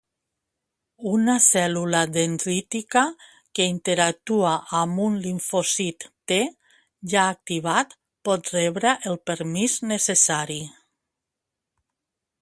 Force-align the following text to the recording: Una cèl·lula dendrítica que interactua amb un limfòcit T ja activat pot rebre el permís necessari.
Una 1.09 1.33
cèl·lula 1.47 1.99
dendrítica 2.13 3.03
que 3.59 3.67
interactua 3.73 4.55
amb 4.79 5.03
un 5.05 5.19
limfòcit 5.27 6.07
T 6.31 6.39
ja 7.13 7.27
activat 7.37 7.95
pot 8.31 8.53
rebre 8.59 8.97
el 9.13 9.19
permís 9.33 9.77
necessari. 9.93 10.61